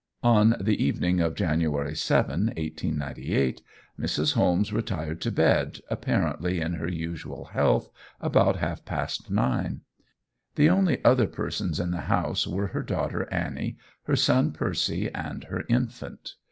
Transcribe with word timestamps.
On 0.23 0.55
the 0.59 0.83
evening 0.83 1.19
of 1.19 1.35
January 1.35 1.95
7, 1.95 2.47
1898, 2.47 3.61
Mrs. 3.99 4.33
Holmes 4.33 4.73
retired 4.73 5.21
to 5.21 5.31
bed, 5.31 5.79
apparently 5.91 6.59
in 6.59 6.73
her 6.73 6.87
usual 6.89 7.45
health, 7.53 7.91
about 8.19 8.55
half 8.55 8.83
past 8.83 9.29
nine. 9.29 9.81
The 10.55 10.71
only 10.71 11.05
other 11.05 11.27
persons 11.27 11.79
in 11.79 11.91
the 11.91 12.01
house 12.09 12.47
were 12.47 12.69
her 12.69 12.81
daughter 12.81 13.31
Annie, 13.31 13.77
her 14.05 14.15
son 14.15 14.53
Percy, 14.53 15.07
and 15.13 15.43
her 15.43 15.65
infant. 15.69 16.33